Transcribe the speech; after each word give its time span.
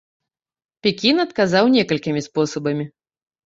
Пекін 0.87 1.23
адказаў 1.25 1.65
некалькімі 1.77 2.27
спосабамі. 2.31 2.93